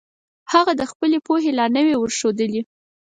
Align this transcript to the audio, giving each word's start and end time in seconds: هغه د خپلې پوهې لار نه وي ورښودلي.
هغه 0.53 0.71
د 0.79 0.83
خپلې 0.91 1.17
پوهې 1.27 1.51
لار 1.57 1.69
نه 1.75 1.81
وي 1.85 1.95
ورښودلي. 1.97 2.61